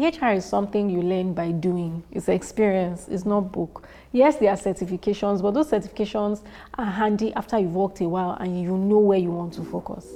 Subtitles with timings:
[0.00, 2.02] HR is something you learn by doing.
[2.10, 3.86] It's experience, it's not book.
[4.12, 6.42] Yes, there are certifications, but those certifications
[6.78, 10.06] are handy after you've worked a while and you know where you want to focus.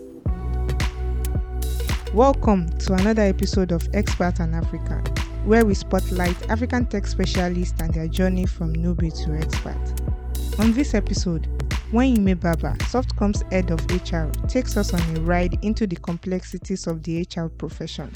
[2.14, 5.04] Welcome to another episode of Expert and Africa,
[5.44, 10.60] where we spotlight African tech specialists and their journey from newbie to expert.
[10.60, 11.46] On this episode,
[11.92, 17.02] Weyinmi Barber, Softcom's head of HR, takes us on a ride into the complexities of
[17.02, 18.10] the HR profession,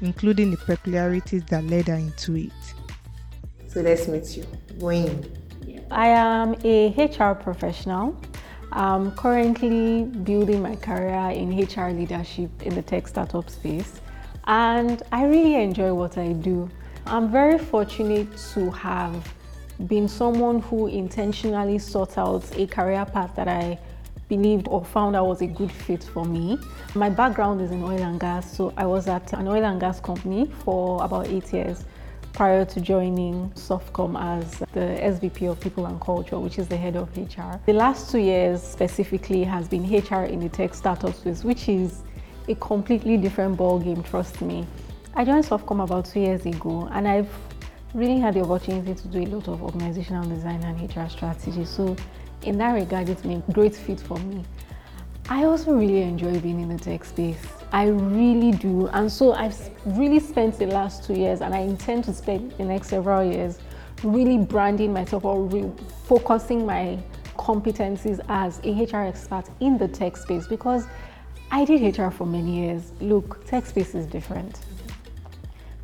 [0.00, 2.52] including the peculiarities that led her into it.
[3.68, 4.46] So let's meet you.
[4.78, 5.24] Wayne.
[5.90, 8.16] I am a HR professional.
[8.72, 14.00] I'm currently building my career in HR leadership in the tech startup space,
[14.44, 16.70] and I really enjoy what I do.
[17.06, 19.34] I'm very fortunate to have
[19.88, 23.78] been someone who intentionally sought out a career path that I
[24.30, 26.58] believed or found out was a good fit for me.
[26.94, 30.00] My background is in oil and gas, so I was at an oil and gas
[30.00, 31.84] company for about eight years
[32.32, 36.96] prior to joining Softcom as the SVP of People and Culture, which is the head
[36.96, 37.58] of HR.
[37.66, 42.02] The last two years specifically has been HR in the tech startup space, which is
[42.48, 44.64] a completely different ballgame, trust me.
[45.14, 47.28] I joined Softcom about two years ago and I've
[47.94, 51.64] really had the opportunity to do a lot of organizational design and HR strategy.
[51.64, 51.96] So
[52.42, 54.44] in that regard, it's been a great fit for me.
[55.28, 57.46] I also really enjoy being in the tech space.
[57.72, 58.88] I really do.
[58.88, 62.64] And so I've really spent the last two years, and I intend to spend the
[62.64, 63.58] next several years
[64.02, 65.70] really branding myself or re-
[66.04, 66.98] focusing my
[67.36, 70.86] competencies as a HR expert in the tech space because
[71.50, 72.92] I did HR for many years.
[73.00, 74.58] Look, tech space is different.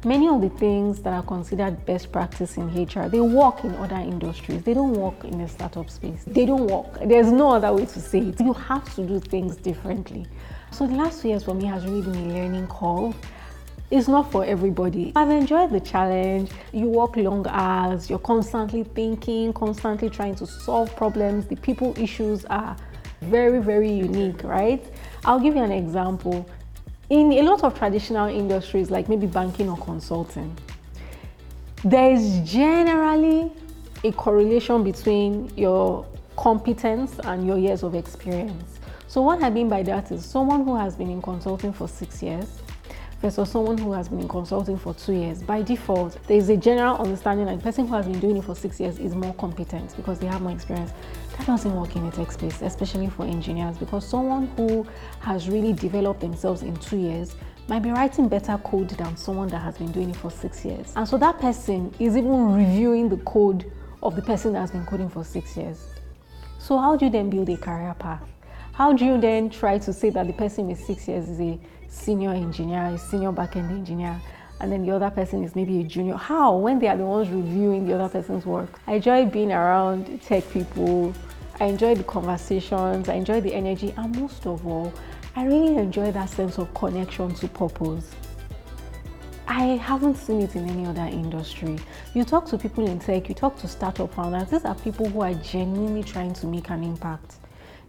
[0.04, 3.96] Many of the things that are considered best practice in HR, they work in other
[3.96, 4.62] industries.
[4.62, 6.22] They don't work in the startup space.
[6.26, 6.98] They don't work.
[7.04, 8.40] There's no other way to say it.
[8.40, 10.26] You have to do things differently.
[10.70, 13.16] So the last two years for me has really been a learning curve.
[13.90, 15.12] It's not for everybody.
[15.16, 16.50] I've enjoyed the challenge.
[16.72, 21.46] You work long hours, you're constantly thinking, constantly trying to solve problems.
[21.46, 22.76] The people issues are
[23.22, 24.84] very, very unique, right?
[25.24, 26.48] I'll give you an example.
[27.08, 30.56] In a lot of traditional industries, like maybe banking or consulting,
[31.84, 33.52] there is generally
[34.02, 36.04] a correlation between your
[36.36, 38.80] competence and your years of experience.
[39.06, 42.22] So, what I mean by that is someone who has been in consulting for six
[42.22, 42.60] years
[43.20, 45.42] versus someone who has been in consulting for two years.
[45.42, 48.44] By default, there is a general understanding that the person who has been doing it
[48.44, 50.92] for six years is more competent because they have more experience.
[51.36, 54.86] That doesn't work in the tech space, especially for engineers, because someone who
[55.20, 57.36] has really developed themselves in two years
[57.68, 60.92] might be writing better code than someone that has been doing it for six years.
[60.94, 63.70] And so that person is even reviewing the code
[64.02, 65.84] of the person that has been coding for six years.
[66.58, 68.22] So, how do you then build a career path?
[68.72, 71.58] How do you then try to say that the person with six years is a
[71.88, 74.20] senior engineer, a senior backend engineer,
[74.60, 76.16] and then the other person is maybe a junior?
[76.16, 76.56] How?
[76.56, 78.80] When they are the ones reviewing the other person's work.
[78.86, 81.12] I enjoy being around tech people.
[81.60, 83.08] I enjoy the conversations.
[83.08, 84.92] I enjoy the energy, and most of all,
[85.34, 88.10] I really enjoy that sense of connection to purpose.
[89.48, 91.78] I haven't seen it in any other industry.
[92.14, 95.20] You talk to people in tech, you talk to startup founders, these are people who
[95.20, 97.36] are genuinely trying to make an impact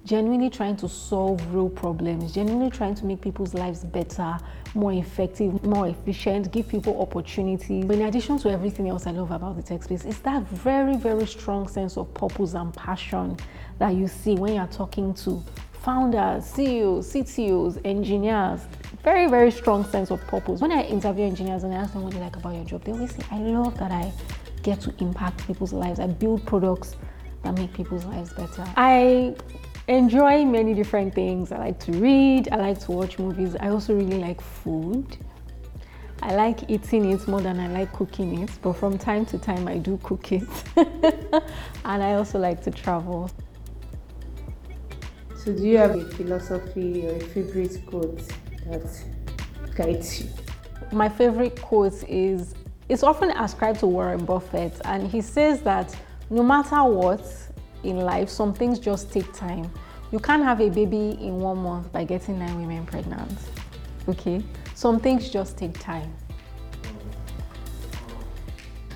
[0.07, 4.37] genuinely trying to solve real problems, genuinely trying to make people's lives better,
[4.73, 7.83] more effective, more efficient, give people opportunities.
[7.83, 11.27] In addition to everything else I love about the tech space, it's that very, very
[11.27, 13.35] strong sense of purpose and passion
[13.79, 15.43] that you see when you're talking to
[15.83, 18.61] founders, CEOs, CTOs, engineers.
[19.03, 20.61] Very, very strong sense of purpose.
[20.61, 22.93] When I interview engineers and I ask them what they like about your job, they
[22.93, 24.13] always say, I love that I
[24.63, 25.99] get to impact people's lives.
[25.99, 26.95] I build products
[27.43, 28.65] that make people's lives better.
[28.75, 29.35] I
[29.87, 31.51] enjoy many different things.
[31.51, 33.55] I like to read, I like to watch movies.
[33.59, 35.17] I also really like food.
[36.21, 39.67] I like eating it more than I like cooking it, but from time to time
[39.67, 40.49] I do cook it.
[41.85, 43.29] and I also like to travel.
[45.37, 48.21] So, do you have a philosophy or a favorite quote
[48.65, 49.03] that
[49.75, 50.29] guides you?
[50.91, 52.55] My favorite quote is
[52.89, 55.95] it's often ascribed to Warren Buffett, and he says that
[56.29, 57.23] no matter what,
[57.83, 59.71] in life, some things just take time.
[60.11, 63.31] You can't have a baby in one month by getting nine women pregnant.
[64.07, 64.41] Okay?
[64.73, 66.13] Some things just take time.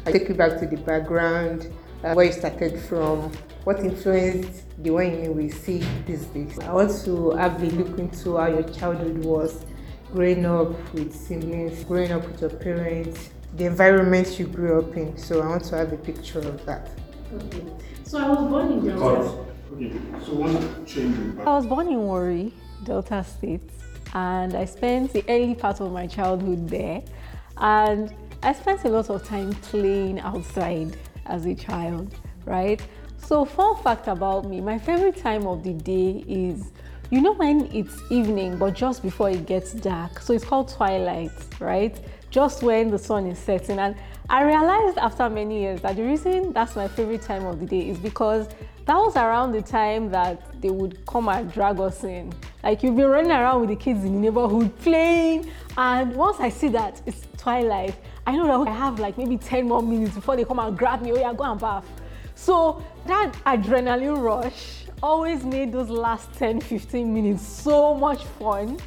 [0.05, 1.71] I take you back to the background,
[2.03, 3.31] uh, where you started from,
[3.65, 6.57] what influenced the way we see these days.
[6.59, 9.63] I to have a look into how your childhood was,
[10.11, 15.17] growing up with siblings, growing up with your parents, the environment you grew up in.
[15.17, 16.89] So I want to have a picture of that.
[17.33, 17.63] Okay.
[18.03, 19.45] So I was born in Delta.
[19.73, 19.93] Okay.
[20.25, 21.39] So one change.
[21.39, 23.69] I was born in Warri, Delta State,
[24.13, 27.01] and I spent the early part of my childhood there.
[27.57, 28.13] And
[28.43, 30.97] I spent a lot of time playing outside
[31.27, 32.13] as a child,
[32.45, 32.81] right?
[33.17, 36.71] So, fun fact about me my favorite time of the day is
[37.11, 41.31] you know when it's evening but just before it gets dark so it's called twilight
[41.59, 41.99] right
[42.29, 43.95] just when the sun is setting and
[44.29, 47.89] i realized after many years that the reason that's my favorite time of the day
[47.89, 48.47] is because
[48.85, 52.33] that was around the time that they would come and drag us in.
[52.63, 56.49] Like you've been running around with the kids in the neighborhood playing and once i
[56.49, 57.95] see that it's twilight
[58.27, 61.01] i know that i have like maybe 10 more minutes before they come and grab
[61.01, 61.11] me.
[61.11, 61.85] Oh yeah go and bath.
[62.35, 68.77] So that adrenaline rush always made those last 10 15 minutes so much fun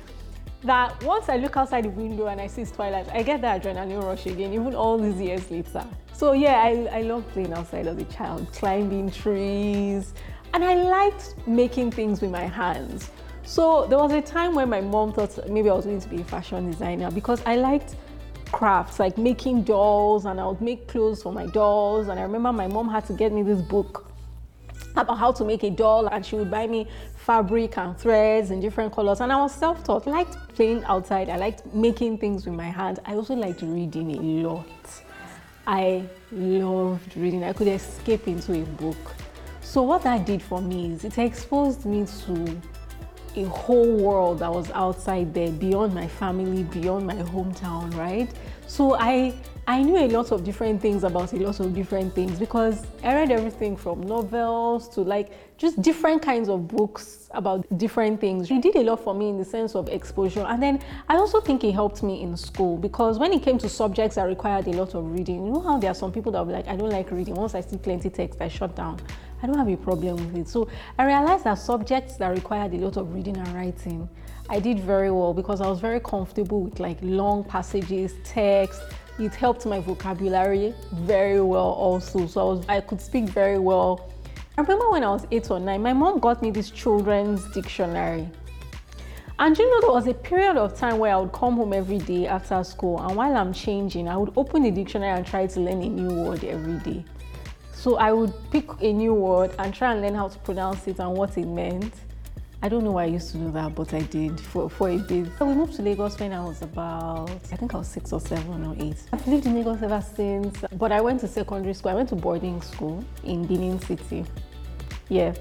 [0.64, 4.02] that once I look outside the window and I see twilight, I get that adrenaline
[4.02, 5.84] rush again, even all these years later.
[6.12, 10.14] So yeah, I, I love playing outside as a child, climbing trees,
[10.52, 13.10] and I liked making things with my hands.
[13.42, 16.22] So there was a time when my mom thought maybe I was going to be
[16.22, 17.96] a fashion designer because I liked
[18.52, 22.08] crafts like making dolls and I would make clothes for my dolls.
[22.08, 24.13] And I remember my mom had to get me this book
[24.96, 28.60] about how to make a doll and she would buy me fabric and threads in
[28.60, 29.20] different colors.
[29.20, 30.06] And I was self-taught.
[30.06, 31.28] I liked playing outside.
[31.28, 34.66] I liked making things with my hands I also liked reading a lot.
[35.66, 37.42] I loved reading.
[37.42, 39.14] I could escape into a book.
[39.62, 42.60] So what that did for me is it exposed me to
[43.36, 48.30] a whole world that was outside there beyond my family beyond my hometown right?
[48.68, 49.34] So I
[49.66, 53.14] I knew a lot of different things about a lot of different things because I
[53.14, 58.50] read everything from novels to like just different kinds of books about different things.
[58.50, 60.44] It did a lot for me in the sense of exposure.
[60.46, 63.68] And then I also think it helped me in school because when it came to
[63.70, 66.44] subjects that required a lot of reading, you know how there are some people that
[66.46, 67.34] be like, I don't like reading.
[67.34, 69.00] Once I see plenty text, I shut down.
[69.42, 70.48] I don't have a problem with it.
[70.48, 70.68] So
[70.98, 74.10] I realized that subjects that required a lot of reading and writing,
[74.50, 78.82] I did very well because I was very comfortable with like long passages, text
[79.18, 82.26] it helped my vocabulary very well also.
[82.26, 84.10] So I, was, I could speak very well.
[84.56, 88.28] I remember when I was eight or nine, my mom got me this children's dictionary.
[89.38, 91.98] And you know, there was a period of time where I would come home every
[91.98, 95.60] day after school, and while I'm changing, I would open the dictionary and try to
[95.60, 97.04] learn a new word every day.
[97.72, 101.00] So I would pick a new word and try and learn how to pronounce it
[101.00, 101.92] and what it meant.
[102.64, 104.96] I don't know why I used to do that, but I did for, for a
[104.96, 105.28] bit.
[105.38, 108.64] We moved to Lagos when I was about, I think I was six or seven
[108.64, 108.96] or eight.
[109.12, 111.90] I've lived in Lagos ever since, but I went to secondary school.
[111.90, 114.24] I went to boarding school in Benin City.
[115.10, 115.34] Yeah,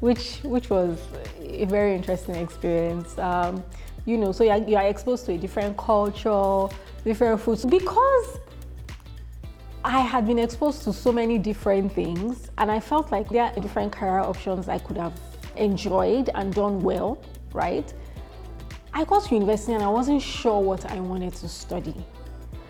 [0.00, 0.98] which which was
[1.42, 3.18] a very interesting experience.
[3.18, 3.62] Um,
[4.06, 6.74] you know, so you are exposed to a different culture,
[7.04, 7.66] different foods.
[7.66, 8.38] Because
[9.84, 13.54] I had been exposed to so many different things, and I felt like there are
[13.60, 15.12] different career options I could have
[15.56, 17.92] enjoyed and done well, right?
[18.92, 21.94] I got to university and I wasn't sure what I wanted to study.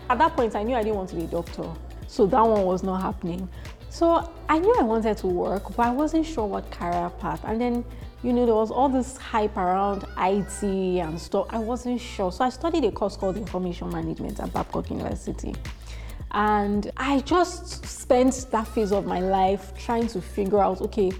[0.09, 1.69] At that point, I knew I didn't want to be a doctor,
[2.07, 3.47] so that one was not happening.
[3.89, 7.41] So I knew I wanted to work, but I wasn't sure what career path.
[7.43, 7.83] And then,
[8.23, 11.47] you know, there was all this hype around IT and stuff.
[11.49, 12.31] I wasn't sure.
[12.31, 15.53] So I studied a course called Information Management at Babcock University.
[16.31, 21.11] And I just spent that phase of my life trying to figure out okay,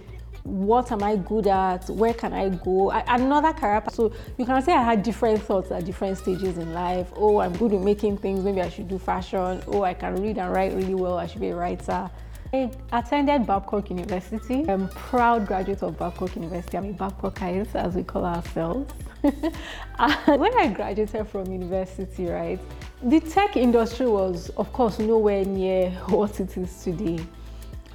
[0.44, 1.88] what am I good at?
[1.90, 2.92] Where can I go?
[2.92, 3.94] I, another career path.
[3.94, 7.12] So you can say I had different thoughts at different stages in life.
[7.16, 8.44] Oh, I'm good at making things.
[8.44, 9.62] Maybe I should do fashion.
[9.68, 11.18] Oh, I can read and write really well.
[11.18, 12.10] I should be a writer.
[12.54, 14.69] I attended Babcock University.
[14.69, 16.78] I'm proud graduate of Babcock University.
[16.78, 18.94] I'm a Babcockite, as we call ourselves.
[19.21, 22.60] when I graduated from university, right,
[23.04, 27.19] the tech industry was, of course, nowhere near what it is today.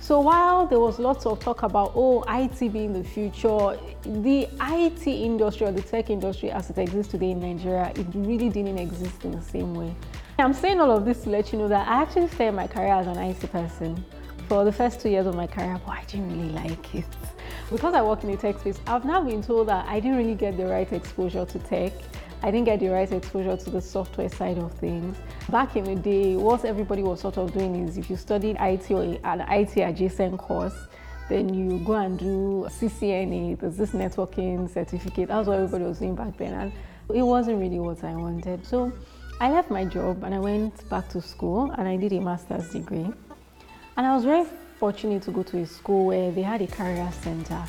[0.06, 5.04] So while there was lots of talk about oh IT being the future, the IT
[5.04, 9.24] industry or the tech industry as it exists today in Nigeria, it really didn't exist
[9.24, 9.92] in the same way.
[10.38, 12.92] I'm saying all of this to let you know that I actually started my career
[12.92, 14.04] as an IT person
[14.48, 17.04] for the first two years of my career, but I didn't really like it.
[17.68, 20.36] Because I work in the tech space, I've now been told that I didn't really
[20.36, 21.92] get the right exposure to tech.
[22.42, 25.16] I didn't get the right exposure to the software side of things.
[25.48, 28.90] Back in the day, what everybody was sort of doing is if you studied IT
[28.90, 30.74] or an IT adjacent course,
[31.28, 35.28] then you go and do CCNA, there's this networking certificate.
[35.28, 36.52] That's what everybody was doing back then.
[36.52, 36.72] And
[37.14, 38.64] it wasn't really what I wanted.
[38.64, 38.92] So
[39.40, 42.70] I left my job and I went back to school and I did a master's
[42.70, 43.10] degree.
[43.96, 44.46] And I was very
[44.78, 47.64] fortunate to go to a school where they had a career center.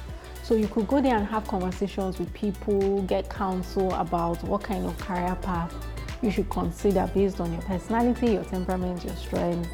[0.48, 4.86] So you could go there and have conversations with people, get counsel about what kind
[4.86, 5.76] of career path
[6.22, 9.68] you should consider based on your personality, your temperament, your strengths.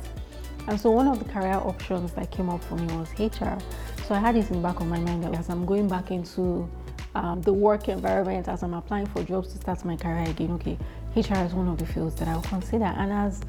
[0.67, 3.59] And so one of the career options that came up for me was HR.
[4.07, 6.09] So I had this in the back of my mind that as I'm going back
[6.09, 6.67] into
[7.13, 10.79] um, the work environment, as I'm applying for jobs to start my career again, okay,
[11.15, 12.85] HR is one of the fields that I will consider.
[12.85, 13.41] And as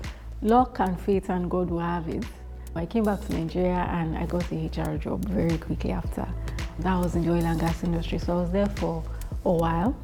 [0.42, 2.26] luck and fate and God will have it.
[2.76, 6.28] I came back to Nigeria and I got a HR job very quickly after.
[6.80, 9.02] That was in the oil and gas industry, so I was there for
[9.44, 9.96] a while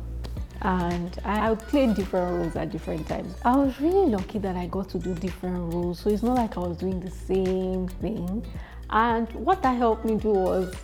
[0.63, 3.35] and I, I played different roles at different times.
[3.45, 6.57] I was really lucky that I got to do different roles, so it's not like
[6.57, 8.45] I was doing the same thing.
[8.91, 10.75] And what that helped me do was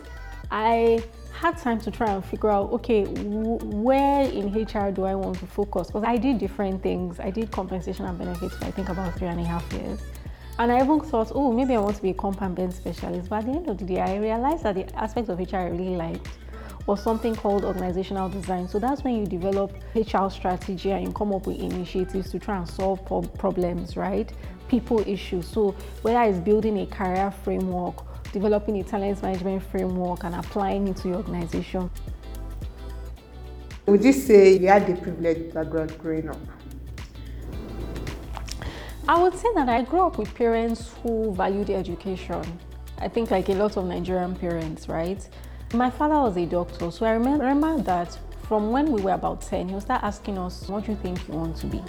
[0.50, 1.02] I
[1.32, 5.38] had time to try and figure out okay w- where in hr do i want
[5.38, 5.88] to focus?
[5.88, 7.20] Because i did different things.
[7.20, 10.00] I did compensation and benefits for i think about three and a half years
[10.58, 13.28] and i even thought oh maybe i want to be a comp and ben specialist
[13.28, 15.66] but at the end of the day i realized that the aspects of hr i
[15.66, 16.28] really liked
[16.86, 18.68] was something called organizational design.
[18.68, 22.58] So that's when you develop HR strategy and you come up with initiatives to try
[22.58, 24.30] and solve problems, right?
[24.68, 25.46] People issues.
[25.48, 30.96] So whether it's building a career framework, developing a talent management framework and applying it
[30.98, 31.90] to your organization.
[33.86, 36.55] Would you say you had the privileged background growing up?
[39.08, 42.42] I would say that I grew up with parents who valued education.
[42.98, 45.24] I think like a lot of Nigerian parents, right?
[45.74, 49.68] My father was a doctor, so I remember, that from when we were about 10,
[49.68, 51.80] he would start asking us, What do you think you want to be?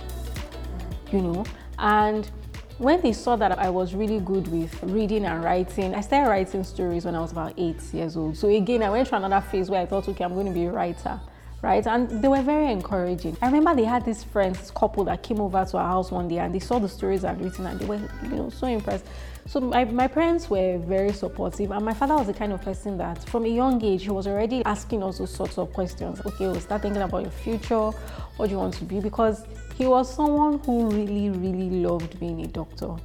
[1.12, 1.46] You know?
[1.80, 2.30] And
[2.78, 6.64] when they saw that I was really good with reading and writing, I started writing
[6.64, 8.38] stories when I was about eight years old.
[8.38, 10.66] So again, I went through another phase where I thought, okay, I'm going to be
[10.66, 11.20] a writer
[11.62, 11.86] right?
[11.86, 13.38] And they were very encouraging.
[13.42, 16.40] I remember they had this friends couple that came over to our house one day
[16.40, 19.06] and they saw the stories I'd written and they were, you know, so impressed.
[19.48, 22.98] So my, my parents were very supportive and my father was the kind of person
[22.98, 26.20] that from a young age he was already asking us those sorts of questions.
[26.26, 27.92] Okay, we'll start thinking about your future,
[28.36, 29.00] what do you want to be?
[29.00, 29.46] Because
[29.76, 32.96] he was someone who really, really loved being a doctor.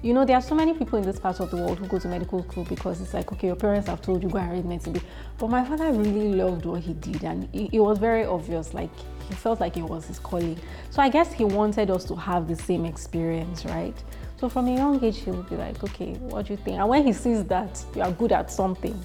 [0.00, 1.98] You know, there are so many people in this part of the world who go
[1.98, 4.64] to medical school because it's like, okay, your parents have told you go and read
[4.64, 5.00] medicine.
[5.38, 8.74] But my father really loved what he did, and it, was very obvious.
[8.74, 8.90] Like
[9.28, 10.56] he felt like it was his calling.
[10.90, 13.94] So I guess he wanted us to have the same experience, right?
[14.36, 16.78] So from a young age, he would be like, okay, what do you think?
[16.78, 18.96] And when he sees that you are good at something,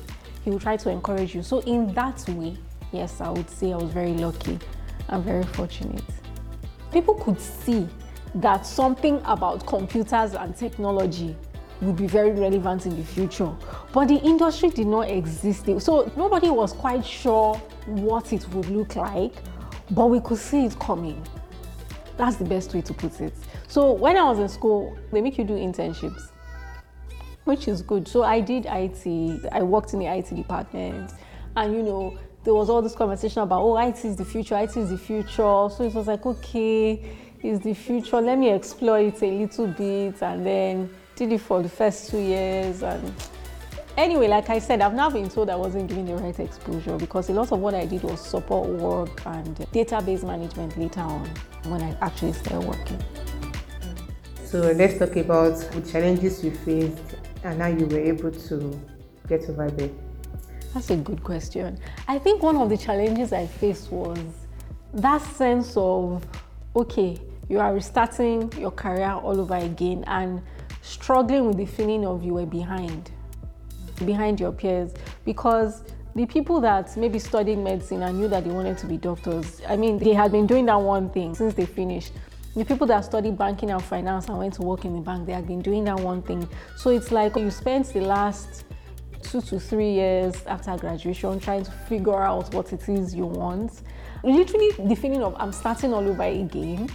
[0.43, 1.41] he will try to encourage you.
[1.41, 2.55] So in that way,
[2.91, 4.59] yes, I would say I was very lucky
[5.07, 6.03] and very fortunate.
[6.91, 7.87] People could see
[8.35, 11.35] that something about computers and technology
[11.81, 13.51] would be very relevant in the future.
[13.91, 15.65] But the industry did not exist.
[15.79, 19.33] So nobody was quite sure what it would look like,
[19.91, 21.21] but we could see it coming.
[22.17, 23.33] That's the best way to put it.
[23.67, 26.29] So when I was in school, they make you do internships,
[27.43, 28.07] which is good.
[28.07, 31.11] So I did IT, I worked in the IT department,
[31.55, 34.75] and you know, there was all this conversation about, oh, IT is the future, IT
[34.75, 35.33] is the future.
[35.69, 38.21] So it was like, okay, is the future.
[38.21, 42.19] Let me explore it a little bit and then did it for the first two
[42.19, 42.81] years.
[42.81, 43.13] And
[43.97, 47.29] anyway, like I said, I've now been told I wasn't given the right exposure because
[47.29, 51.29] a lot of what I did was support work and database management later on
[51.65, 53.03] when I actually started working.
[54.45, 58.79] So let's talk about the challenges you faced and how you were able to
[59.27, 59.97] get over them.
[60.73, 61.79] That's a good question.
[62.07, 64.19] I think one of the challenges I faced was
[64.93, 66.25] that sense of,
[66.75, 67.19] okay,
[67.49, 70.41] you are restarting your career all over again and
[70.81, 73.11] struggling with the feeling of you were behind,
[74.05, 74.93] behind your peers
[75.25, 75.83] because
[76.15, 79.75] the people that maybe studied medicine and knew that they wanted to be doctors, I
[79.75, 82.13] mean, they had been doing that one thing since they finished.
[82.55, 85.33] The people that studied banking and finance and went to work in the bank, they
[85.33, 86.47] had been doing that one thing.
[86.77, 88.63] So it's like you spent the last
[89.23, 93.81] two to three years after graduation trying to figure out what it is you want.
[94.23, 96.91] Literally, the feeling of I'm starting all over again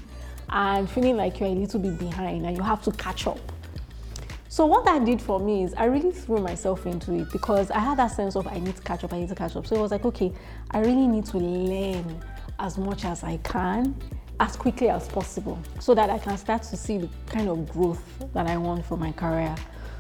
[0.51, 3.39] and feeling like you're a little bit behind and you have to catch up.
[4.49, 7.79] So what that did for me is I really threw myself into it because I
[7.79, 9.67] had that sense of I need to catch up, I need to catch up.
[9.67, 10.33] So it was like, okay,
[10.71, 12.25] I really need to learn
[12.59, 13.95] as much as I can
[14.41, 18.03] as quickly as possible so that I can start to see the kind of growth
[18.33, 19.55] that I want for my career.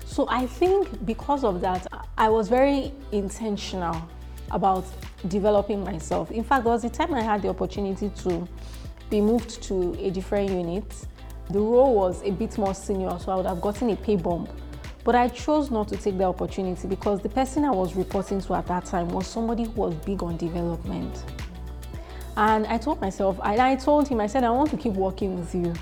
[0.07, 1.87] So I think because of that,
[2.17, 3.97] I was very intentional
[4.51, 4.87] about
[5.29, 6.31] developing myself.
[6.31, 8.49] In fact, there was a time I had the opportunity to
[9.11, 10.85] be moved to a different unit.
[11.51, 14.51] The role was a bit more senior, so I would have gotten a pay bump.
[15.05, 18.55] But I chose not to take the opportunity because the person I was reporting to
[18.55, 21.25] at that time was somebody who was big on development.
[22.37, 25.39] And I told myself, and I told him, I said, I want to keep working
[25.39, 25.73] with you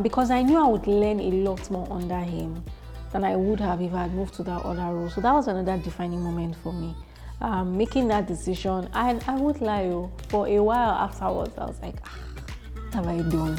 [0.00, 2.64] because I knew I would learn a lot more under him
[3.12, 5.10] than I would have if I had moved to that other role.
[5.10, 6.96] So that was another defining moment for me.
[7.40, 11.80] Um, making that decision, and I would lie, oh, for a while afterwards, I was
[11.82, 12.18] like, ah,
[12.94, 13.58] have I done?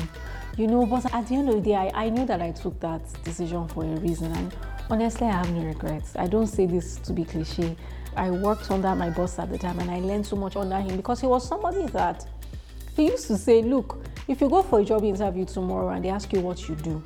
[0.57, 2.79] You know, but at the end of the day, I, I knew that I took
[2.79, 4.31] that decision for a reason.
[4.33, 4.55] And
[4.89, 6.15] honestly, I have no regrets.
[6.15, 7.75] I don't say this to be cliche.
[8.15, 10.95] I worked under my boss at the time and I learned so much under him
[10.97, 12.25] because he was somebody that
[12.95, 16.09] he used to say, Look, if you go for a job interview tomorrow and they
[16.09, 17.03] ask you what you do,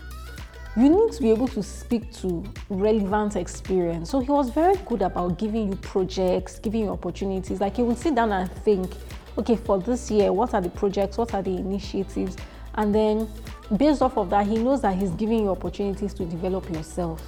[0.75, 4.11] you need to be able to speak to relevant experience.
[4.11, 7.59] So he was very good about giving you projects, giving you opportunities.
[7.59, 8.91] Like he would sit down and think,
[9.37, 12.35] okay, for this year, what are the projects, what are the initiatives?
[12.75, 13.29] And then
[13.75, 17.21] based off of that, he knows that he's giving you opportunities to develop yourself.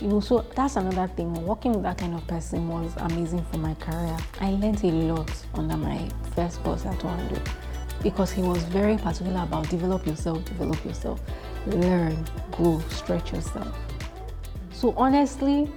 [0.00, 1.32] You know, so that's another thing.
[1.46, 4.16] Working with that kind of person was amazing for my career.
[4.40, 7.40] I learned a lot under my first boss at 200
[8.02, 11.20] because he was very particular about develop yourself, develop yourself,
[11.66, 13.74] learn, grow, stretch yourself.
[14.70, 15.70] So honestly,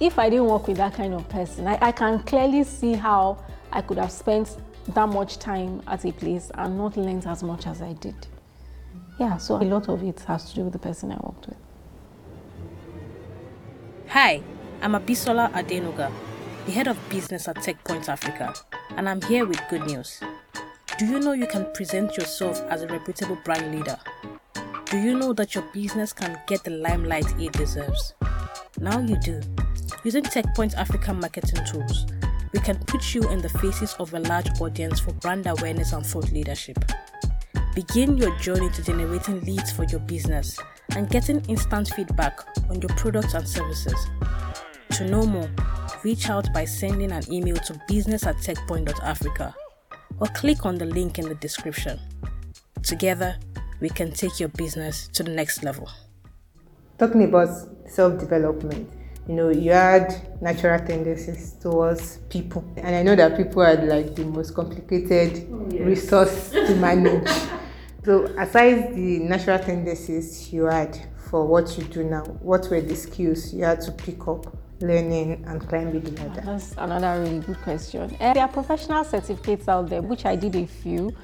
[0.00, 3.44] if I didn't work with that kind of person, I, I can clearly see how
[3.70, 4.56] I could have spent
[4.88, 8.26] that much time at a place and not learned as much as I did.
[9.18, 11.56] Yeah, so a lot of it has to do with the person I worked with.
[14.08, 14.42] Hi,
[14.82, 16.12] I'm Abisola Adenuga,
[16.66, 18.54] the head of business at TechPoint Africa,
[18.96, 20.20] and I'm here with good news.
[20.98, 23.98] Do you know you can present yourself as a reputable brand leader?
[24.84, 28.14] Do you know that your business can get the limelight it deserves?
[28.78, 29.40] Now you do.
[30.04, 32.06] Using TechPoint Africa marketing tools,
[32.54, 36.06] we can put you in the faces of a large audience for brand awareness and
[36.06, 36.78] thought leadership.
[37.74, 40.56] Begin your journey to generating leads for your business
[40.94, 42.38] and getting instant feedback
[42.70, 44.06] on your products and services.
[44.92, 45.50] To know more,
[46.04, 49.52] reach out by sending an email to business at techpoint.africa
[50.20, 51.98] or click on the link in the description.
[52.84, 53.36] Together,
[53.80, 55.90] we can take your business to the next level.
[56.98, 57.48] Talking about
[57.88, 58.88] self development,
[59.26, 62.64] you know, you had natural tendencies towards people.
[62.76, 65.80] And I know that people are like the most complicated oh, yes.
[65.80, 67.28] resource to manage.
[68.04, 70.98] so, aside the natural tendencies you had
[71.30, 74.56] for what you do now, what were the skills you had to pick up?
[74.80, 76.42] learning and climbing the ladder?
[76.44, 78.14] That's another really good question.
[78.20, 81.14] And there are professional certificates out there, which I did a few.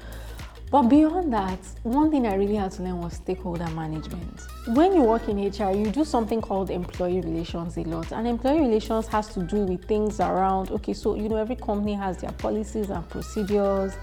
[0.71, 4.39] But beyond that, one thing I really had to learn was stakeholder management.
[4.67, 8.13] When you work in HR, you do something called employee relations a lot.
[8.13, 11.93] And employee relations has to do with things around, okay, so you know, every company
[11.95, 13.95] has their policies and procedures.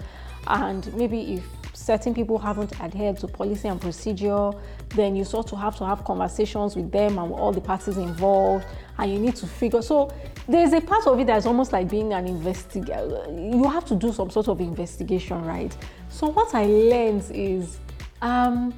[0.46, 4.50] And maybe if certain people haven't adhered to policy and procedure,
[4.90, 8.66] then you sort of have to have conversations with them and all the parties involved,
[8.98, 9.80] and you need to figure.
[9.80, 10.12] So
[10.46, 13.24] there's a part of it that's almost like being an investigator.
[13.30, 15.74] You have to do some sort of investigation, right?
[16.08, 17.78] So what I learned is
[18.22, 18.74] um,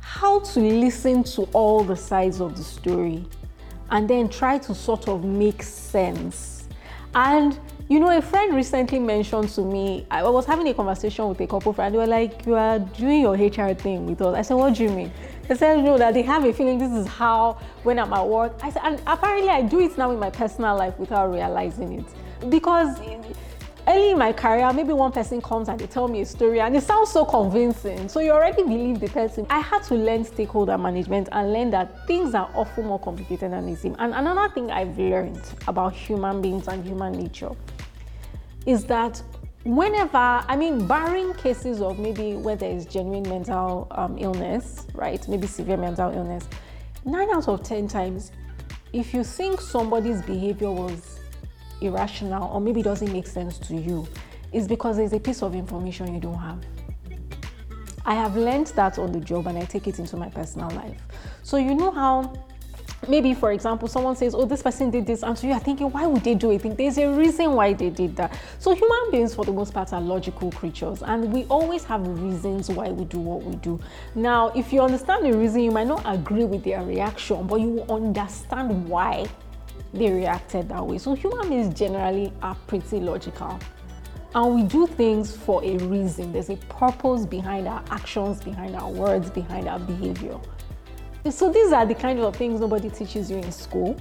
[0.00, 3.24] how to listen to all the sides of the story,
[3.90, 6.68] and then try to sort of make sense.
[7.14, 7.58] And
[7.90, 11.46] you know, a friend recently mentioned to me, I was having a conversation with a
[11.48, 11.92] couple friend.
[11.92, 14.36] They were like, You are doing your HR thing with us.
[14.36, 15.10] I said, What do you mean?
[15.48, 18.52] They said, know, that they have a feeling this is how, when I'm at work.
[18.62, 22.48] I said, And apparently, I do it now in my personal life without realizing it.
[22.48, 22.96] Because
[23.90, 26.76] early in my career, maybe one person comes and they tell me a story and
[26.76, 28.08] it sounds so convincing.
[28.08, 29.46] So you already believe the person.
[29.50, 33.66] I had to learn stakeholder management and learn that things are often more complicated than
[33.66, 33.96] they seem.
[33.98, 37.50] And another thing I've learned about human beings and human nature
[38.64, 39.20] is that
[39.64, 45.26] whenever, I mean, barring cases of maybe where there is genuine mental um, illness, right?
[45.26, 46.48] Maybe severe mental illness,
[47.04, 48.30] nine out of 10 times,
[48.92, 51.19] if you think somebody's behavior was
[51.80, 54.06] irrational or maybe doesn't make sense to you,
[54.52, 56.58] it's because there's a piece of information you don't have.
[58.04, 61.00] I have learned that on the job and I take it into my personal life.
[61.42, 62.32] So, you know how
[63.08, 66.06] maybe for example someone says oh this person did this and so you're thinking why
[66.06, 69.44] would they do it there's a reason why they did that so human beings for
[69.44, 73.42] the most part are logical creatures and we always have reasons why we do what
[73.42, 73.80] we do
[74.14, 77.82] now if you understand the reason you might not agree with their reaction but you
[77.88, 79.26] understand why
[79.92, 80.98] they reacted that way.
[80.98, 83.58] So human beings generally are pretty logical.
[84.34, 86.32] And we do things for a reason.
[86.32, 90.38] There's a purpose behind our actions behind our words behind our behavior.
[91.30, 94.00] So these are the kind of things nobody teaches you in school.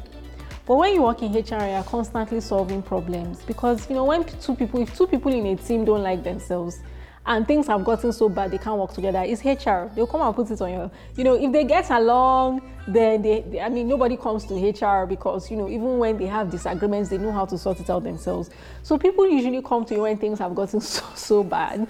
[0.66, 4.54] But when you work in HR, you're constantly solving problems because you know when two
[4.56, 6.82] people, if two people in a team don't like themselves
[7.30, 9.94] and things have gotten so bad they can't work together, it's HR.
[9.94, 13.42] They'll come and put it on your, you know, if they get along, then they,
[13.42, 17.12] they, I mean, nobody comes to HR because you know even when they have disagreements,
[17.12, 18.50] they know how to sort it out themselves.
[18.82, 21.88] So people usually come to you when things have gotten so so bad,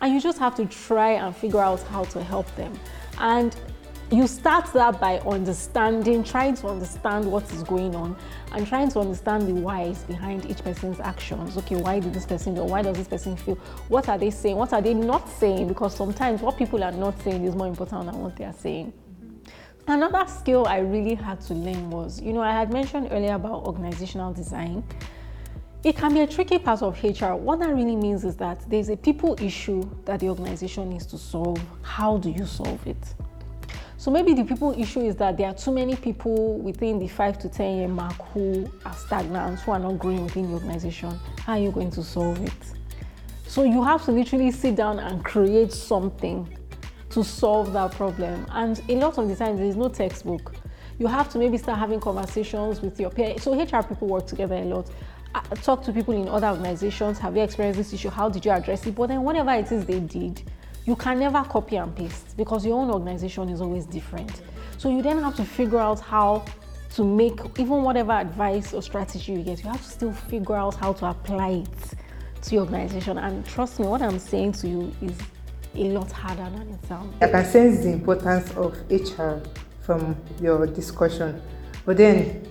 [0.00, 2.72] and you just have to try and figure out how to help them.
[3.18, 3.54] And
[4.12, 8.14] you start that by understanding, trying to understand what is going on
[8.52, 11.56] and trying to understand the whys behind each person's actions.
[11.56, 12.62] Okay, why did this person do?
[12.62, 13.54] Why does this person feel?
[13.88, 14.56] What are they saying?
[14.56, 15.66] What are they not saying?
[15.66, 18.92] Because sometimes what people are not saying is more important than what they are saying.
[19.88, 23.64] Another skill I really had to learn was, you know, I had mentioned earlier about
[23.64, 24.84] organizational design.
[25.84, 27.34] It can be a tricky part of HR.
[27.34, 31.18] What that really means is that there's a people issue that the organization needs to
[31.18, 31.60] solve.
[31.80, 33.14] How do you solve it?
[34.02, 37.38] So maybe the people issue is that there are too many people within the five
[37.38, 41.16] to 10 year mark who are stagnant, who are not growing within the organization.
[41.38, 42.52] How are you going to solve it?
[43.46, 46.48] So you have to literally sit down and create something
[47.10, 48.44] to solve that problem.
[48.50, 50.52] And a lot of the times there is no textbook.
[50.98, 53.44] You have to maybe start having conversations with your peers.
[53.44, 54.90] So HR people work together a lot.
[55.62, 57.20] Talk to people in other organizations.
[57.20, 58.10] Have you experienced this issue?
[58.10, 58.96] How did you address it?
[58.96, 60.42] But then whatever it is they did,
[60.84, 64.42] you can never copy and paste because your own organization is always different.
[64.78, 66.44] So you then have to figure out how
[66.94, 70.74] to make even whatever advice or strategy you get, you have to still figure out
[70.74, 73.18] how to apply it to your organization.
[73.18, 75.16] And trust me, what I'm saying to you is
[75.74, 77.14] a lot harder than it sounds.
[77.22, 79.40] I can sense the importance of HR
[79.80, 81.40] from your discussion.
[81.84, 82.46] But then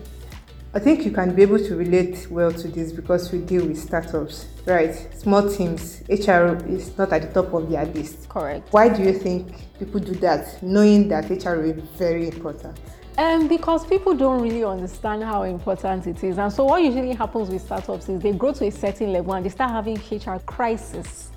[0.74, 3.78] I think you can be able to relate well to this because we deal with
[3.78, 4.96] startups, right?
[5.20, 8.30] Small teams, HR is not at the top of their list.
[8.30, 8.72] Correct.
[8.72, 12.80] Why do you think people do that, knowing that HR is very important?
[13.18, 16.38] Um, because people don't really understand how important it is.
[16.38, 19.46] And so what usually happens with startups is they grow to a certain level and
[19.46, 21.32] they start having HR crisis.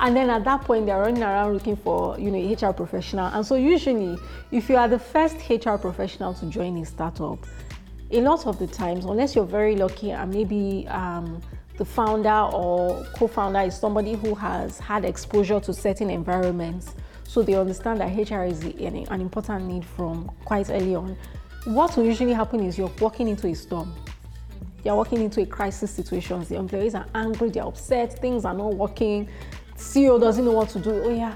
[0.00, 3.26] And then at that point, they're running around looking for, you know, HR professional.
[3.26, 4.18] And so usually,
[4.50, 7.38] if you are the first HR professional to join a startup,
[8.14, 11.42] a lot of the times, unless you're very lucky and maybe um,
[11.78, 17.54] the founder or co-founder is somebody who has had exposure to certain environments, so they
[17.54, 21.16] understand that HR is an, an important need from quite early on.
[21.64, 23.92] What will usually happen is you're walking into a storm.
[24.84, 26.44] You're walking into a crisis situation.
[26.44, 29.28] The employees are angry, they're upset, things are not working.
[29.76, 31.02] CEO doesn't know what to do.
[31.02, 31.34] Oh yeah,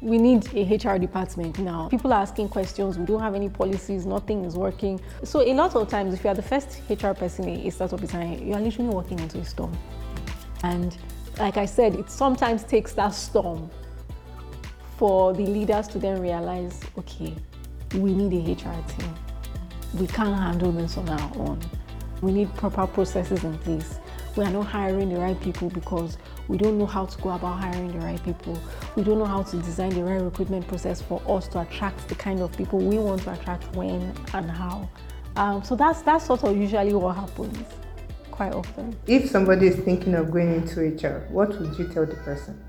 [0.00, 1.88] we need a HR department now.
[1.88, 2.98] People are asking questions.
[2.98, 4.06] We don't have any policies.
[4.06, 5.00] Nothing is working.
[5.24, 8.00] So a lot of times, if you are the first HR person in a startup
[8.00, 9.76] design, you are literally walking into a storm.
[10.62, 10.96] And
[11.38, 13.70] like I said, it sometimes takes that storm
[14.96, 17.34] for the leaders to then realize, okay,
[17.94, 19.14] we need a HR team.
[19.94, 21.60] We can't handle this on our own.
[22.22, 23.98] We need proper processes in place.
[24.36, 26.16] We are not hiring the right people because
[26.46, 28.58] we don't know how to go about hiring the right people.
[28.94, 32.14] We don't know how to design the right recruitment process for us to attract the
[32.14, 34.88] kind of people we want to attract when and how.
[35.36, 37.58] Um, so that's that's sort of usually what happens
[38.30, 38.96] quite often.
[39.06, 42.62] If somebody is thinking of going into HR, what would you tell the person?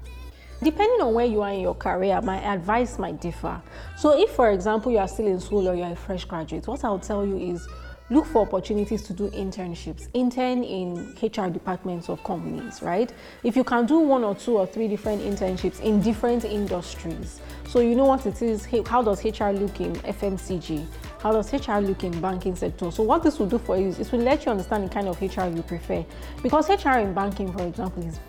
[0.63, 3.59] Depending on where you are in your career, my advice might differ.
[3.97, 6.83] So, if, for example, you are still in school or you're a fresh graduate, what
[6.83, 7.67] I'll tell you is
[8.11, 10.09] look for opportunities to do internships.
[10.13, 13.11] Intern in HR departments of companies, right?
[13.43, 17.79] If you can do one or two or three different internships in different industries, so
[17.79, 20.85] you know what it is, how does HR look in FMCG?
[21.21, 22.91] How does HR look in banking sector?
[22.91, 25.07] So what this will do for you is it will let you understand the kind
[25.07, 26.05] of HR you prefer.
[26.43, 28.19] Because HR in banking, for example, is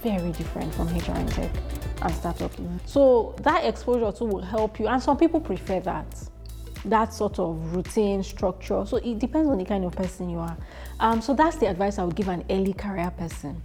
[0.00, 1.50] very different from HR in tech
[2.02, 2.52] and startup.
[2.86, 4.86] So that exposure too will help you.
[4.86, 6.06] And some people prefer that
[6.84, 8.84] that sort of routine structure.
[8.86, 10.56] So it depends on the kind of person you are.
[11.00, 13.62] Um, so that's the advice I would give an early career person.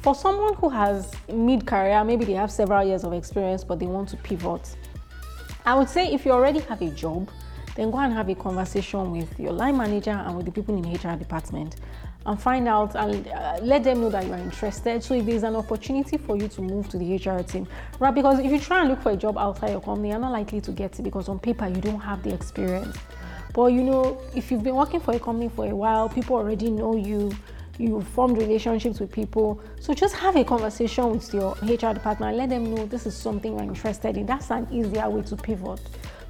[0.00, 3.86] For someone who has mid career, maybe they have several years of experience but they
[3.86, 4.76] want to pivot,
[5.66, 7.28] I would say if you already have a job,
[7.74, 10.82] then go and have a conversation with your line manager and with the people in
[10.82, 11.76] the HR department
[12.28, 15.02] and find out and uh, let them know that you are interested.
[15.02, 17.66] So if there's an opportunity for you to move to the HR team,
[17.98, 18.14] right?
[18.14, 20.60] Because if you try and look for a job outside your company, you're not likely
[20.60, 22.98] to get it because on paper you don't have the experience.
[23.54, 26.70] But you know, if you've been working for a company for a while, people already
[26.70, 27.32] know you.
[27.78, 29.62] You've formed relationships with people.
[29.80, 32.36] So just have a conversation with your HR department.
[32.36, 34.26] Let them know this is something you're interested in.
[34.26, 35.80] That's an easier way to pivot.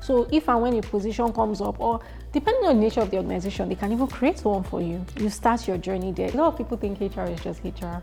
[0.09, 2.01] So if and when a position comes up, or
[2.33, 5.05] depending on the nature of the organization, they can even create one for you.
[5.19, 6.31] You start your journey there.
[6.31, 8.01] A lot of people think HR is just HR.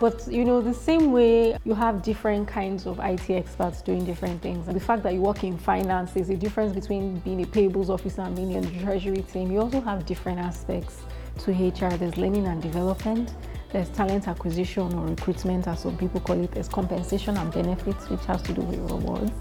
[0.00, 4.40] But you know, the same way you have different kinds of IT experts doing different
[4.40, 4.64] things.
[4.64, 8.22] The fact that you work in finance, is a difference between being a payables officer
[8.22, 9.52] and being in the treasury team.
[9.52, 11.02] You also have different aspects
[11.40, 11.98] to HR.
[11.98, 13.34] There's learning and development.
[13.72, 16.52] There's talent acquisition or recruitment, as some people call it.
[16.52, 19.32] There's compensation and benefits, which has to do with rewards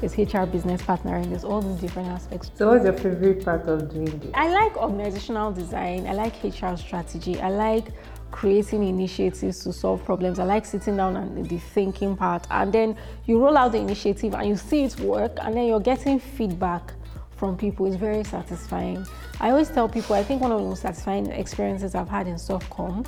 [0.00, 2.50] there's HR business partnering, there's all these different aspects.
[2.54, 4.30] So, what's your favorite part of doing this?
[4.34, 7.88] I like organizational design, I like HR strategy, I like
[8.30, 10.38] creating initiatives to solve problems.
[10.38, 14.34] I like sitting down and the thinking part, and then you roll out the initiative
[14.34, 16.92] and you see it work, and then you're getting feedback
[17.36, 17.86] from people.
[17.86, 19.06] It's very satisfying.
[19.40, 22.34] I always tell people, I think one of the most satisfying experiences I've had in
[22.34, 23.06] Softcom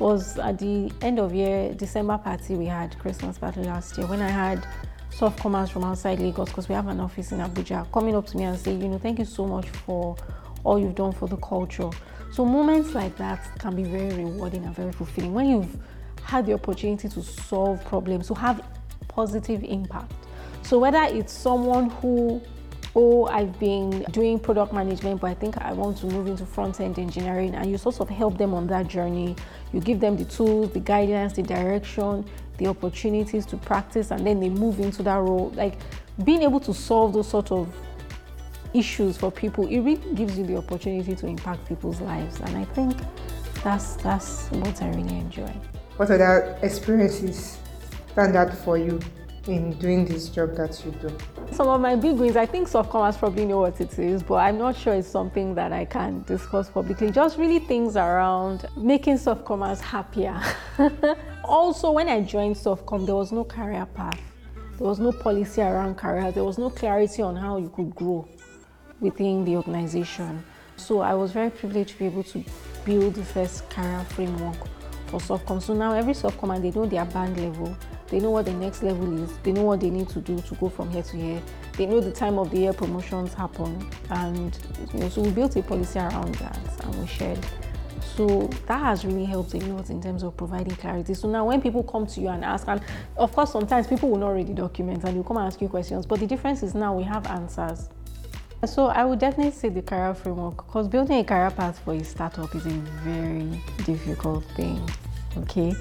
[0.00, 4.22] was at the end of year December party we had Christmas party last year when
[4.22, 4.66] I had
[5.10, 8.44] Softcomers from outside Lagos because we have an office in Abuja coming up to me
[8.44, 10.16] and say, you know, thank you so much for
[10.64, 11.90] all you've done for the culture.
[12.32, 15.76] So moments like that can be very rewarding and very fulfilling when you've
[16.22, 18.64] had the opportunity to solve problems, to have
[19.08, 20.12] positive impact.
[20.62, 22.40] So whether it's someone who
[22.94, 26.80] oh, I've been doing product management, but I think I want to move into front
[26.80, 27.54] end engineering.
[27.54, 29.36] And you sort of help them on that journey.
[29.72, 32.24] You give them the tools, the guidance, the direction,
[32.58, 35.50] the opportunities to practice, and then they move into that role.
[35.54, 35.78] Like
[36.24, 37.72] being able to solve those sort of
[38.74, 42.40] issues for people, it really gives you the opportunity to impact people's lives.
[42.40, 42.96] And I think
[43.62, 45.52] that's that's what I really enjoy.
[45.96, 47.58] What other experiences
[48.12, 49.00] stand out for you
[49.46, 51.16] in doing this job that you do?
[51.52, 54.58] Some of my big wins, I think Softcomers probably know what it is, but I'm
[54.58, 57.10] not sure it's something that I can discuss publicly.
[57.10, 60.40] Just really things around making Softcomers happier.
[61.44, 64.20] also, when I joined Softcom, there was no career path.
[64.78, 66.32] There was no policy around career.
[66.32, 68.26] There was no clarity on how you could grow
[69.00, 70.44] within the organization.
[70.76, 72.44] So I was very privileged to be able to
[72.84, 74.56] build the first career framework
[75.08, 75.60] for Softcom.
[75.60, 77.76] So now every Softcom and they know their band level,
[78.10, 80.54] they know what the next level is, they know what they need to do to
[80.56, 81.42] go from here to here.
[81.76, 84.58] They know the time of the year promotions happen, and
[84.92, 87.38] you know, so we built a policy around that and we shared.
[88.16, 91.14] So that has really helped a lot in terms of providing clarity.
[91.14, 92.82] So now when people come to you and ask, and
[93.16, 95.68] of course sometimes people will not read the documents and they'll come and ask you
[95.68, 97.88] questions, but the difference is now we have answers.
[98.66, 102.04] So I would definitely say the career framework because building a career path for a
[102.04, 104.86] startup is a very difficult thing.
[105.38, 105.74] Okay.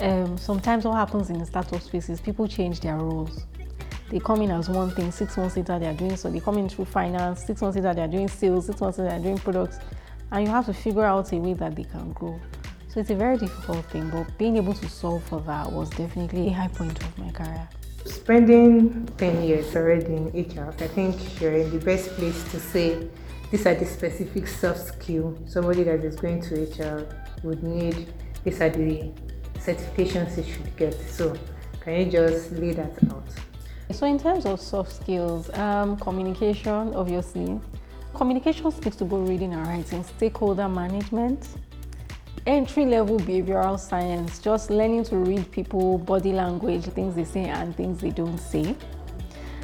[0.00, 3.46] Um, sometimes what happens in the startup space is people change their roles.
[4.10, 6.30] They come in as one thing, six months later they are doing so.
[6.30, 9.10] They come in through finance, six months later they are doing sales, six months later
[9.10, 9.78] they are doing products,
[10.30, 12.40] and you have to figure out a way that they can grow.
[12.88, 16.48] So it's a very difficult thing, but being able to solve for that was definitely
[16.48, 17.68] a high point of my career.
[18.06, 23.08] Spending 10 years already in HR, I think you're in the best place to say
[23.50, 27.06] these are the specific soft skills somebody that is going to HR
[27.42, 28.12] would need.
[28.44, 29.12] These are the
[29.58, 30.94] certifications you should get.
[31.10, 31.36] So,
[31.80, 33.24] can you just lay that out?
[33.92, 37.60] So, in terms of soft skills, um, communication, obviously,
[38.14, 41.48] communication speaks to both reading and writing, stakeholder management,
[42.46, 47.76] entry level behavioral science, just learning to read people, body language, things they say and
[47.76, 48.76] things they don't say.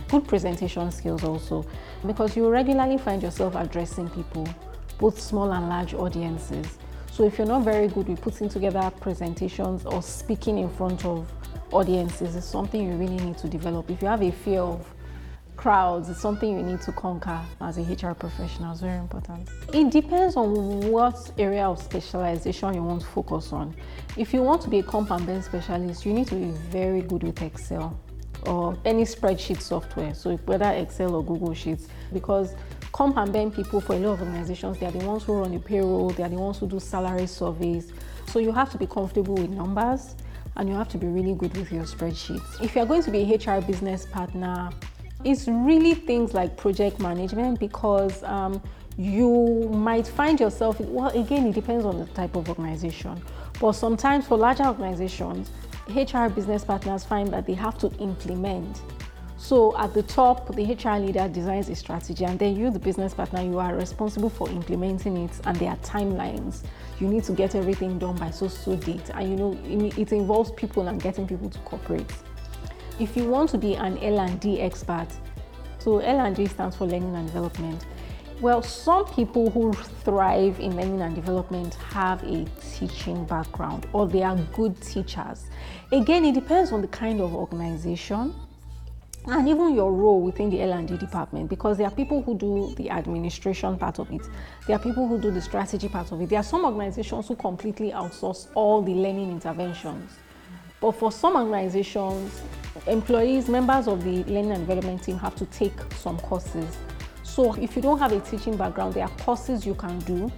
[0.09, 1.67] Good presentation skills also,
[2.07, 4.47] because you regularly find yourself addressing people,
[4.99, 6.79] both small and large audiences.
[7.15, 11.31] So if you're not very good with putting together presentations or speaking in front of
[11.71, 13.89] audiences, it's something you really need to develop.
[13.89, 14.85] If you have a fear of
[15.57, 18.73] crowds it's something you need to conquer as a HR professional.
[18.73, 19.49] It's very important.
[19.73, 23.77] It depends on what area of specialization you want to focus on.
[24.17, 27.23] If you want to be a comp and specialist, you need to be very good
[27.23, 27.97] with Excel
[28.45, 30.15] or any spreadsheet software.
[30.15, 32.57] So whether Excel or Google Sheets, because
[32.95, 35.53] comp and ben people for a lot of organizations, they are the ones who run
[35.53, 37.93] the payroll, they are the ones who do salary surveys.
[38.29, 40.15] So you have to be comfortable with numbers
[40.55, 42.63] and you have to be really good with your spreadsheets.
[42.63, 44.71] If you're going to be a HR business partner,
[45.25, 48.63] it's really things like project management because um,
[48.97, 53.21] you might find yourself, well, again, it depends on the type of organization.
[53.59, 55.51] But sometimes for larger organizations,
[55.89, 58.83] HR business partners find that they have to implement.
[59.37, 63.15] So at the top, the HR leader designs a strategy, and then you, the business
[63.15, 66.63] partner, you are responsible for implementing it, and there are timelines.
[67.01, 70.53] You need to get everything done by so so date, and you know it involves
[70.53, 72.13] people and getting people to cooperate.
[73.01, 75.09] If you want to be an L&D expert,
[75.79, 77.85] so L&D stands for learning and development.
[78.41, 84.23] Well, some people who thrive in learning and development have a teaching background or they
[84.23, 85.47] are good teachers.
[85.93, 88.35] Again, it depends on the kind of organization
[89.27, 92.91] and even your role within the L&D department because there are people who do the
[92.91, 94.21] administration part of it.
[94.67, 96.29] There are people who do the strategy part of it.
[96.29, 100.13] There are some organizations who completely outsource all the learning interventions.
[100.81, 102.43] But for some organizations,
[102.87, 106.77] employees, members of the learning and development team have to take some courses.
[107.23, 110.31] So if you don't have a teaching background, there are courses you can do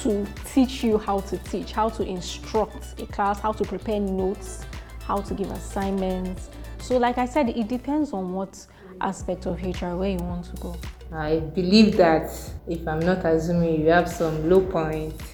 [0.00, 4.64] to teach you how to teach, how to instruct a class, how to prepare notes,
[5.00, 6.48] how to give assignments.
[6.84, 8.66] So like I said, it depends on what
[9.00, 10.76] aspect of HR where you want to go.
[11.14, 12.30] I believe that
[12.68, 15.24] if I'm not assuming you have some low points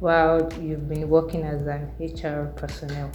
[0.00, 3.12] while you've been working as an HR personnel.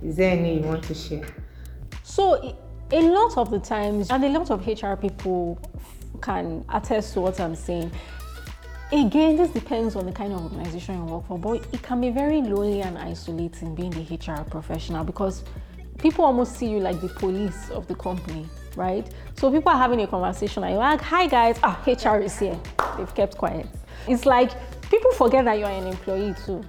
[0.00, 1.26] Is there any you want to share?
[2.04, 2.56] So,
[2.92, 5.58] a lot of the times, and a lot of HR people
[6.20, 7.90] can attest to what I'm saying.
[8.92, 12.10] Again, this depends on the kind of organization you work for, but it can be
[12.10, 15.42] very lonely and isolating being the HR professional because
[16.02, 19.08] people almost see you like the police of the company, right?
[19.38, 22.58] So people are having a conversation and you're like, hi guys, ah, HR is here.
[22.98, 23.66] They've kept quiet.
[24.08, 24.50] It's like
[24.90, 26.62] people forget that you're an employee too.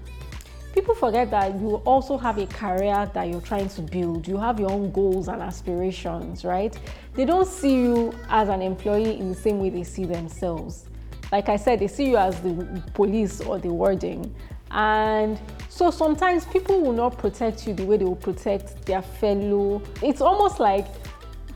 [0.74, 4.28] people forget that you also have a career that you're trying to build.
[4.28, 6.78] You have your own goals and aspirations, right?
[7.14, 10.86] They don't see you as an employee in the same way they see themselves.
[11.32, 14.34] Like I said, they see you as the police or the warding.
[14.74, 19.82] And so sometimes people will not protect you the way they will protect their fellow.
[20.02, 20.88] It's almost like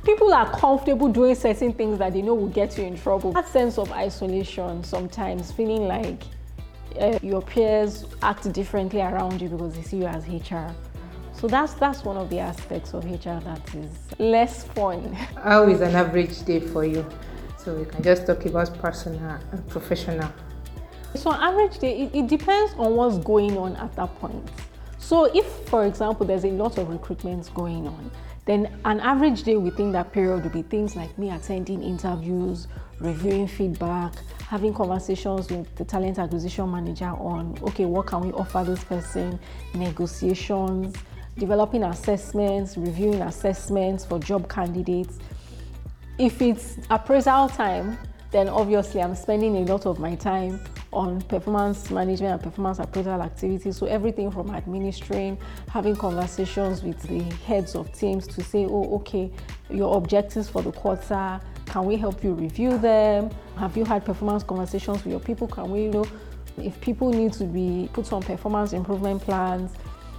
[0.04, 3.34] people are comfortable doing certain things that they know will get you in trouble.
[3.34, 6.24] That sense of isolation sometimes, feeling like
[7.00, 10.74] uh, your peers act differently around you because they see you as HR.
[11.34, 15.14] So that's that's one of the aspects of HR that is less fun.
[15.44, 17.06] How is an average day for you?
[17.58, 20.32] So we can just talk about personal and professional.
[21.18, 24.50] So an average day, it, it depends on what's going on at that point.
[24.98, 28.12] So if, for example, there's a lot of recruitments going on,
[28.46, 32.68] then an average day within that period would be things like me attending interviews,
[33.00, 34.14] reviewing feedback,
[34.48, 39.40] having conversations with the talent acquisition manager on, okay, what can we offer this person,
[39.74, 40.96] negotiations,
[41.38, 45.20] developing assessments, reviewing assessments for job candidates.
[46.18, 47.98] If it's appraisal time,
[48.32, 50.60] then obviously I'm spending a lot of my time
[50.94, 53.78] on performance management and performance appraisal activities.
[53.78, 55.38] So everything from administering,
[55.70, 59.32] having conversations with the heads of teams to say, oh, okay,
[59.70, 63.30] your objectives for the quarter, can we help you review them?
[63.58, 65.48] Have you had performance conversations with your people?
[65.48, 66.06] Can we you know
[66.58, 69.72] if people need to be put on performance improvement plans?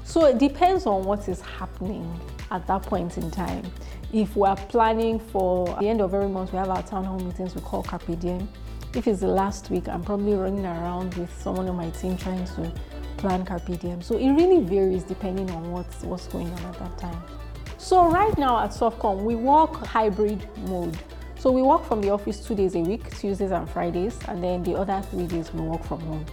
[0.08, 2.18] So it depends on what is happening
[2.50, 3.62] at that point in time.
[4.10, 7.18] If we are planning for the end of every month, we have our town hall
[7.20, 8.48] meetings we call Carpe Diem.
[8.94, 12.46] If it's the last week, I'm probably running around with someone on my team trying
[12.46, 12.72] to
[13.18, 14.00] plan Carpe Diem.
[14.00, 17.22] So it really varies depending on what's, what's going on at that time.
[17.76, 20.96] So right now at Softcom, we work hybrid mode.
[21.38, 24.62] So we work from the office two days a week, Tuesdays and Fridays, and then
[24.62, 26.24] the other three days we work from home.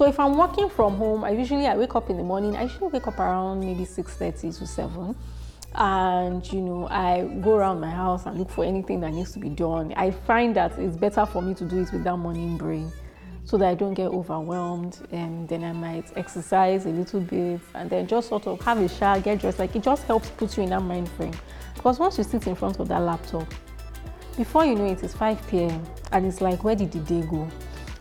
[0.00, 2.56] So if I'm working from home, I usually I wake up in the morning.
[2.56, 5.14] I usually wake up around maybe 6:30 to 7
[5.74, 9.38] and you know i go around my house and look for anything that needs to
[9.38, 9.92] be done.
[9.96, 12.90] I find that it's better for me to do it with that morning brain
[13.44, 15.06] so that i don't get overwhelmed.
[15.12, 18.88] And then i might exercise a little bit and then just sort of have a
[18.88, 19.58] shower get dressed.
[19.58, 21.34] Like it just helps put you in that mind frame.
[21.74, 23.46] Because once you sit in front of that laptop
[24.38, 27.46] before you know it it's 5 p.m and it's like where did the day go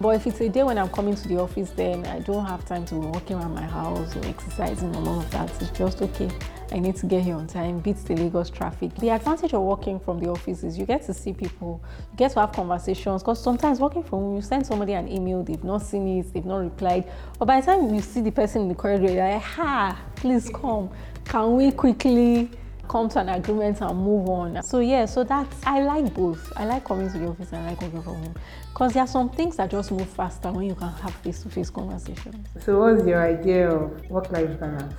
[0.01, 2.65] but if it's a day when I'm coming to the office, then I don't have
[2.65, 5.49] time to be walking around my house or exercising or all of that.
[5.62, 6.29] It's just okay.
[6.71, 8.93] I need to get here on time, beats the Lagos traffic.
[8.95, 12.31] The advantage of working from the office is you get to see people, you get
[12.31, 13.23] to have conversations.
[13.23, 16.45] Because sometimes working from home, you send somebody an email, they've not seen it, they've
[16.45, 17.12] not replied.
[17.38, 20.49] But by the time you see the person in the corridor, you're like, ha, please
[20.49, 20.91] come.
[21.25, 22.51] Can we quickly
[22.89, 24.62] come to an agreement and move on.
[24.63, 26.52] So yeah, so that's I like both.
[26.58, 28.36] I like coming to the office and I like working from home
[28.73, 32.47] because there are some things that just move faster when you can have face-to-face conversations.
[32.60, 34.93] So what's your idea of work-life balance?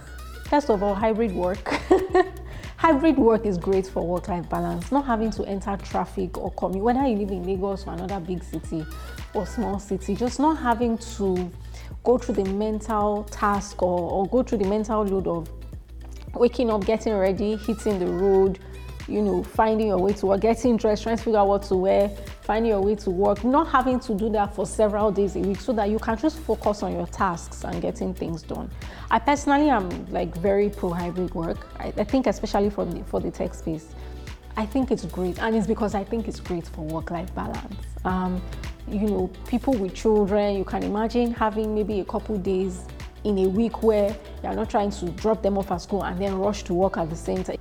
[0.48, 1.68] First of all, hybrid work.
[2.76, 4.90] hybrid work is great for work-life balance.
[4.92, 8.42] Not having to enter traffic or commute, whether you live in Lagos or another big
[8.44, 8.86] city
[9.34, 11.50] or small city, just not having to
[12.04, 15.59] go through the mental task or, or go through the mental load of
[16.34, 18.58] waking up, getting ready, hitting the road,
[19.08, 21.74] you know, finding your way to work, getting dressed, trying to figure out what to
[21.74, 22.08] wear,
[22.42, 25.60] finding your way to work, not having to do that for several days a week
[25.60, 28.70] so that you can just focus on your tasks and getting things done.
[29.10, 31.66] I personally am like very pro hybrid work.
[31.78, 33.88] I, I think especially for the, for the tech space.
[34.56, 37.74] I think it's great, and it's because I think it's great for work-life balance.
[38.04, 38.42] Um,
[38.88, 42.84] you know, people with children, you can imagine having maybe a couple days
[43.24, 46.38] in a week where you're not trying to drop them off at school and then
[46.38, 47.58] rush to work at the same time.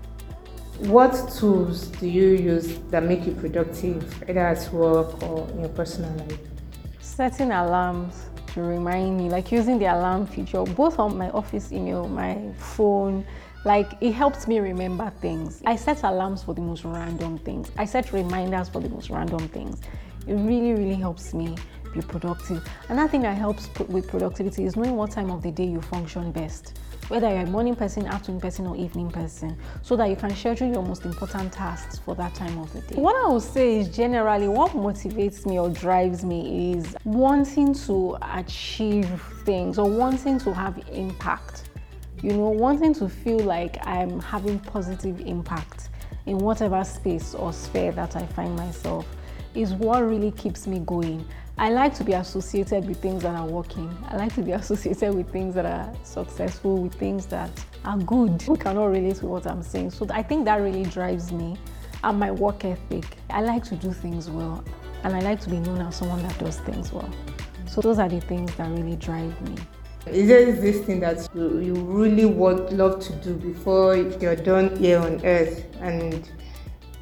[0.80, 5.69] What tools do you use that make you productive, either at work or in your
[5.69, 6.39] personal life?
[7.02, 12.08] Setting alarms to remind me, like using the alarm feature, both on my office email,
[12.08, 13.26] my phone,
[13.65, 15.62] like it helps me remember things.
[15.65, 17.69] I set alarms for the most random things.
[17.78, 19.82] I set reminders for the most random things.
[20.28, 21.58] It really, really helps me
[21.93, 22.67] be productive.
[22.89, 26.32] Another thing that helps with productivity is knowing what time of the day you function
[26.32, 30.35] best, whether you're a morning person, afternoon person, or evening person, so that you can
[30.35, 32.96] schedule your most important tasks for that time of the day.
[32.96, 38.17] What I would say is generally what motivates me or drives me is wanting to
[38.33, 39.10] achieve
[39.44, 41.69] things or wanting to have impact.
[42.21, 45.90] You know, wanting to feel like I'm having positive impact
[46.25, 49.08] in whatever space or sphere that I find myself
[49.56, 51.25] is what really keeps me going.
[51.60, 53.94] I like to be associated with things that are working.
[54.08, 57.52] I like to be associated with things that are successful, with things that
[57.84, 58.48] are good.
[58.48, 59.92] We cannot relate to what I'm saying.
[59.92, 61.58] So I think that really drives me
[62.02, 63.04] and my work ethic.
[63.30, 64.64] I like to do things well
[65.04, 67.10] and I like to be known as someone that does things well.
[67.68, 69.56] So those are the things that really drive me.
[70.08, 74.78] Is there this thing that you, you really would love to do before you're done
[74.78, 76.32] here on earth and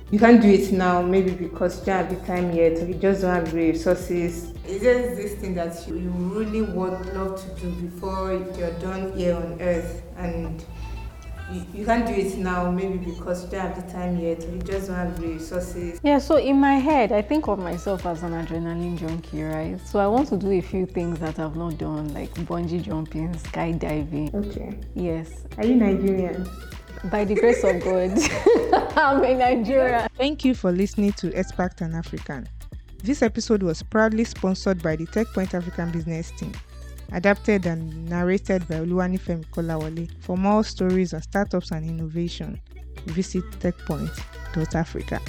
[0.10, 2.94] you can't do it now, maybe because you don't have the time yet, or you
[2.94, 4.54] just don't have the resources.
[4.66, 9.18] Is there this thing that you, you really would love to do before you're done
[9.18, 10.64] here on earth and
[11.52, 14.52] you, you can't do it now, maybe because you don't have the time yet, or
[14.52, 16.00] you just don't have the resources.
[16.04, 19.80] Yeah, so in my head, I think of myself as an adrenaline junkie, right?
[19.88, 23.34] So I want to do a few things that I've not done, like bungee jumping,
[23.36, 24.34] skydiving.
[24.34, 24.78] Okay.
[24.96, 26.46] Yes, Are you Nigerian?
[27.06, 28.18] By the grace of God,
[28.98, 30.08] I'm in Nigeria.
[30.18, 32.48] Thank you for listening to Expert and African.
[33.04, 36.52] This episode was proudly sponsored by the TechPoint African Business Team,
[37.12, 40.10] adapted and narrated by Oluwanifemi Kolawole.
[40.20, 42.60] For more stories on startups and innovation,
[43.06, 45.22] visit techpoint.africa.